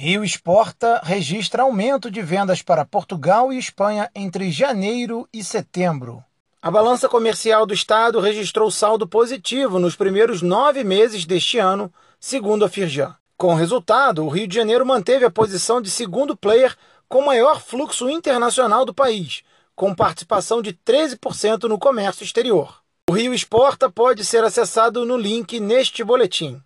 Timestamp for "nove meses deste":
10.40-11.58